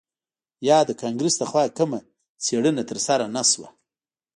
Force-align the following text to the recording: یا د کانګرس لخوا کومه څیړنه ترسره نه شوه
یا 0.69 0.79
د 0.87 0.91
کانګرس 1.01 1.35
لخوا 1.41 1.63
کومه 1.77 1.99
څیړنه 2.45 2.83
ترسره 2.89 3.25
نه 3.35 3.43
شوه 3.51 3.69